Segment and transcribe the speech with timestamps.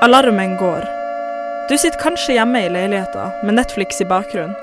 [0.00, 0.84] Alarmen går.
[1.68, 4.54] Du sitter kanskje hjemme i leiligheta med Netflix i bakgrunnen,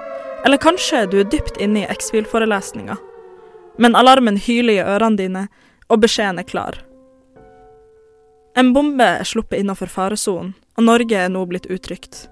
[0.46, 2.96] eller kanskje du er dypt inne i X-Fil-forelesninga.
[3.78, 5.42] Men alarmen hyler i ørene dine,
[5.92, 6.78] og beskjeden er klar.
[8.56, 12.30] En bombe er sluppet innenfor faresonen, og Norge er nå blitt utrygt.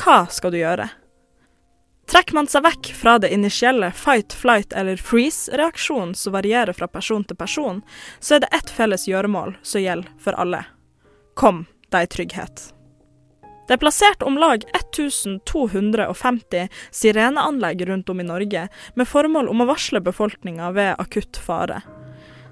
[0.00, 0.88] Hva skal du gjøre?
[2.08, 7.28] Trekker man seg vekk fra det initielle fight, flight eller freeze-reaksjonen som varierer fra person
[7.28, 7.84] til person,
[8.16, 10.64] så er det ett felles gjøremål som gjelder for alle.
[11.36, 12.70] Kom deg trygghet.
[13.64, 19.68] Det er plassert om lag 1250 sireneanlegg rundt om i Norge, med formål om å
[19.70, 21.80] varsle befolkninga ved akutt fare.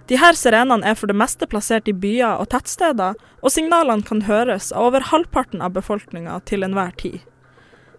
[0.08, 4.24] De her sirenene er for det meste plassert i byer og tettsteder, og signalene kan
[4.26, 7.20] høres av over halvparten av befolkninga til enhver tid.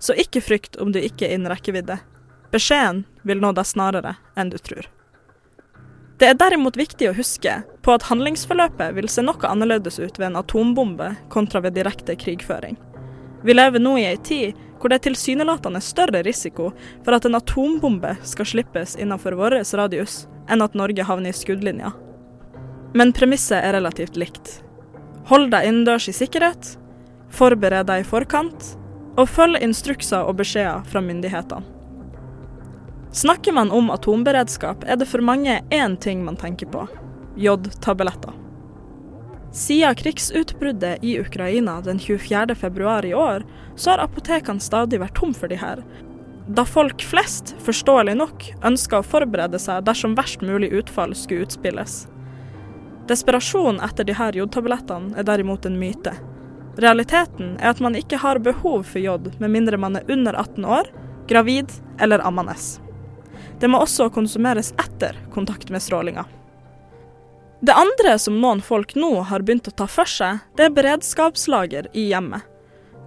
[0.02, 2.02] Så ikke frykt om du ikke er innen rekkevidde.
[2.54, 4.90] Beskjeden vil nå deg snarere enn du tror.
[6.20, 10.30] Det er derimot viktig å huske på at handlingsforløpet vil se noe annerledes ut ved
[10.30, 12.78] en atombombe kontra ved direkte krigføring.
[13.44, 16.70] Vi lever nå i ei tid hvor det er tilsynelatende større risiko
[17.06, 21.94] for at en atombombe skal slippes innenfor vår radius, enn at Norge havner i skuddlinja.
[22.94, 24.60] Men premisset er relativt likt.
[25.32, 26.76] Hold deg innendørs i sikkerhet,
[27.34, 28.74] forbered deg i forkant,
[29.18, 31.64] og følg instrukser og beskjeder fra myndighetene.
[33.14, 36.88] Snakker man om atomberedskap, er det for mange én ting man tenker på
[37.38, 38.34] jodtabletter.
[39.54, 45.52] Siden krigsutbruddet i Ukraina den 24.2 i år, så har apotekene stadig vært tom for
[45.52, 45.84] de her.
[46.48, 52.08] Da folk flest, forståelig nok, ønska å forberede seg dersom verst mulig utfall skulle utspilles.
[53.08, 56.16] Desperasjon etter de her jodtablettene er derimot en myte.
[56.82, 60.66] Realiteten er at man ikke har behov for jod med mindre man er under 18
[60.66, 60.90] år,
[61.30, 61.70] gravid
[62.02, 62.58] eller ammende.
[63.60, 66.26] Det må også konsumeres etter kontakt med strålinga.
[67.64, 71.88] Det andre som noen folk nå har begynt å ta for seg, det er beredskapslager
[71.96, 72.44] i hjemmet.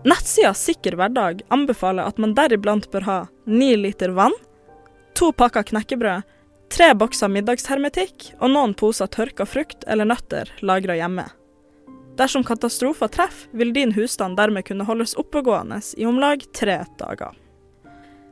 [0.07, 4.33] Nettsida Sikker hverdag anbefaler at man deriblant bør ha ni liter vann,
[5.19, 6.25] to pakker knekkebrød,
[6.73, 11.27] tre bokser middagshermetikk og noen poser tørka frukt eller nøtter lagra hjemme.
[12.17, 17.37] Dersom katastrofer treffer, vil din husstand dermed kunne holdes oppegående i om lag tre dager.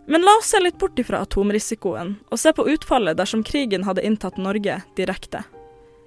[0.07, 4.05] Men la oss se litt bort ifra atomrisikoen, og se på utfallet dersom krigen hadde
[4.05, 5.45] inntatt Norge direkte.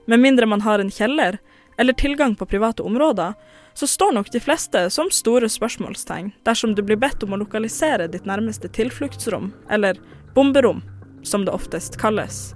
[0.07, 1.39] Med mindre man har en kjeller
[1.77, 3.33] eller tilgang på private områder,
[3.73, 8.07] så står nok de fleste som store spørsmålstegn dersom du blir bedt om å lokalisere
[8.09, 9.99] ditt nærmeste tilfluktsrom, eller
[10.33, 10.81] bomberom,
[11.23, 12.53] som det oftest kalles.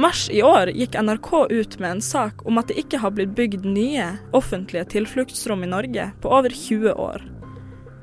[0.00, 3.36] Mars i år gikk NRK ut med en sak om at det ikke har blitt
[3.36, 7.24] bygd nye offentlige tilfluktsrom i Norge på over 20 år.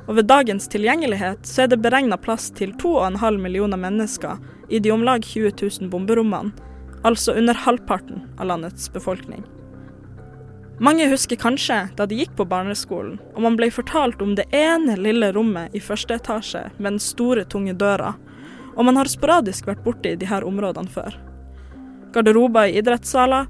[0.09, 4.39] Og ved dagens tilgjengelighet så er det beregna plass til 2,5 millioner mennesker
[4.73, 6.49] i de om lag 20 000 bomberommene,
[7.05, 9.45] altså under halvparten av landets befolkning.
[10.81, 14.95] Mange husker kanskje da de gikk på barneskolen og man ble fortalt om det ene
[14.97, 18.15] lille rommet i første etasje med den store, tunge døra,
[18.75, 21.13] og man har sporadisk vært borti de her områdene før.
[22.15, 23.45] Garderober i idrettssaler,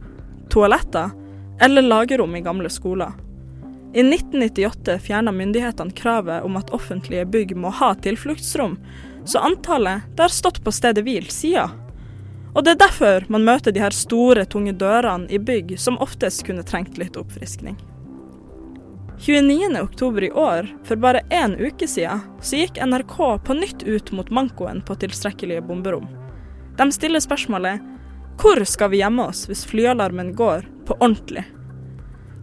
[0.51, 1.15] toaletter
[1.63, 3.13] eller lagerrom i gamle skoler.
[3.93, 8.77] I 1998 fjerna myndighetene kravet om at offentlige bygg må ha tilfluktsrom,
[9.25, 11.73] så antallet det har stått på stedet hvil siden.
[12.53, 16.45] Og det er derfor man møter de her store, tunge dørene i bygg som oftest
[16.45, 17.77] kunne trengt litt oppfriskning.
[19.19, 24.29] 29.10 i år, for bare én uke siden, så gikk NRK på nytt ut mot
[24.31, 26.07] mankoen på tilstrekkelige bomberom.
[26.77, 27.81] De stiller spørsmålet
[28.39, 31.43] hvor skal vi gjemme oss hvis flyalarmen går på ordentlig?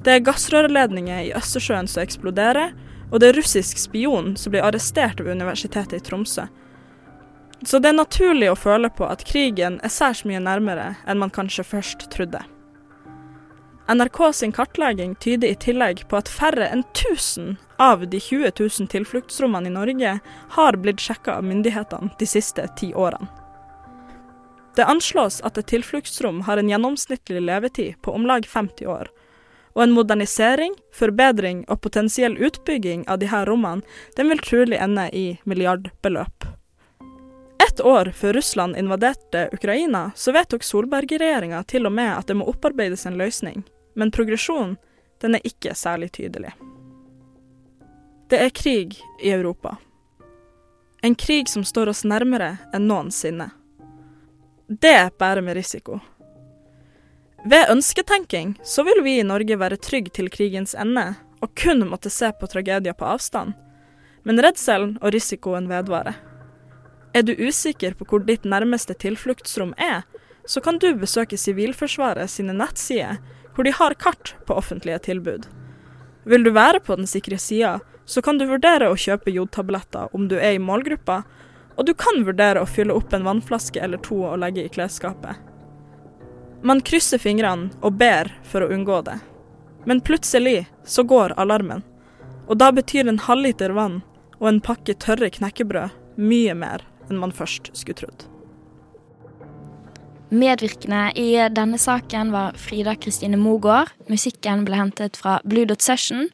[0.06, 2.76] Det er gassrørledninger i Østersjøen som eksploderer,
[3.10, 6.46] og det er russisk spion som blir arrestert ved Universitetet i Tromsø,
[7.64, 11.32] så det er naturlig å føle på at krigen er særs mye nærmere enn man
[11.32, 12.42] kanskje først trodde.
[13.86, 18.90] NRK sin kartlegging tyder i tillegg på at færre enn 1000 av de 20 000
[18.92, 20.16] tilfluktsrommene i Norge
[20.58, 23.30] har blitt sjekka av myndighetene de siste ti årene.
[24.76, 29.08] Det anslås at et tilfluktsrom har en gjennomsnittlig levetid på om lag 50 år,
[29.76, 33.84] og en modernisering, forbedring og potensiell utbygging av disse rommene
[34.16, 36.46] den vil trolig ende i milliardbeløp.
[37.66, 42.48] Ett år før Russland invaderte Ukraina, så vedtok Solberg-regjeringa til og med at det må
[42.48, 44.78] opparbeides en løsning, men progresjonen
[45.20, 46.54] den er ikke særlig tydelig.
[48.32, 49.76] Det er krig i Europa.
[51.04, 53.50] En krig som står oss nærmere enn noensinne.
[54.68, 56.00] Det bærer med risiko.
[57.46, 62.10] Ved ønsketenking så vil vi i Norge være trygge til krigens ende, og kun måtte
[62.10, 63.54] se på tragedier på avstand.
[64.26, 66.16] Men redselen og risikoen vedvarer.
[67.14, 70.02] Er du usikker på hvor ditt nærmeste tilfluktsrom er,
[70.42, 73.22] så kan du besøke Sivilforsvaret sine nettsider,
[73.54, 75.46] hvor de har kart på offentlige tilbud.
[76.26, 80.26] Vil du være på den sikre sida, så kan du vurdere å kjøpe jodtabletter om
[80.26, 81.22] du er i målgruppa,
[81.78, 85.38] og du kan vurdere å fylle opp en vannflaske eller to og legge i klesskapet.
[86.66, 89.20] Man krysser fingrene og ber for å unngå det.
[89.86, 91.84] Men plutselig så går alarmen,
[92.50, 94.00] og da betyr en halvliter vann
[94.40, 98.24] og en pakke tørre knekkebrød mye mer enn man først skulle trodd.
[100.34, 103.92] Medvirkende i denne saken var Frida Kristine Mogård.
[104.10, 106.24] Musikken ble hentet fra Blue Dot Session.